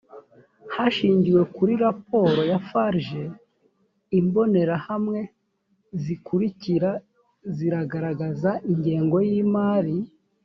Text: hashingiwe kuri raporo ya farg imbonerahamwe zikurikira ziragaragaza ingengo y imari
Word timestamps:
hashingiwe 0.75 1.41
kuri 1.55 1.73
raporo 1.85 2.41
ya 2.51 2.59
farg 2.69 3.09
imbonerahamwe 4.19 5.19
zikurikira 6.03 6.91
ziragaragaza 7.55 8.51
ingengo 8.71 9.17
y 9.29 9.31
imari 9.43 9.95